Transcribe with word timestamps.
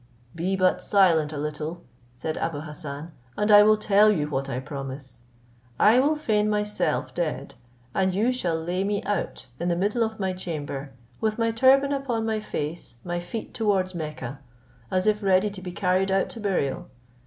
"Be 0.33 0.55
but 0.55 0.81
silent 0.81 1.31
a 1.31 1.37
little," 1.37 1.83
said 2.15 2.35
Abou 2.37 2.61
Hassan, 2.61 3.11
"and 3.37 3.51
I 3.51 3.61
will 3.61 3.77
tell 3.77 4.09
you 4.09 4.27
what 4.27 4.49
I 4.49 4.59
promise. 4.59 5.21
I 5.79 5.99
will 5.99 6.15
feign 6.15 6.49
myself 6.49 7.13
dead, 7.13 7.53
and 7.93 8.11
you 8.15 8.31
shall 8.31 8.55
lay 8.59 8.83
me 8.83 9.03
out 9.03 9.45
in 9.59 9.67
the 9.67 9.75
middle 9.75 10.01
of 10.03 10.19
my 10.19 10.33
chamber, 10.33 10.91
with 11.19 11.37
my 11.37 11.51
turban 11.51 11.93
upon 11.93 12.25
my 12.25 12.39
face, 12.39 12.95
my 13.03 13.19
feet 13.19 13.53
towards 13.53 13.93
Mecca, 13.93 14.39
as 14.89 15.05
if 15.05 15.21
ready 15.21 15.51
to 15.51 15.61
be 15.61 15.71
carried 15.71 16.09
out 16.09 16.29
to 16.29 16.39
burial. 16.39 16.87